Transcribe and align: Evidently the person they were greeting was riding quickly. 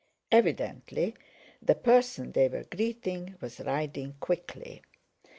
Evidently 0.31 1.13
the 1.61 1.75
person 1.75 2.31
they 2.31 2.47
were 2.47 2.63
greeting 2.63 3.35
was 3.39 3.59
riding 3.59 4.15
quickly. 4.19 4.81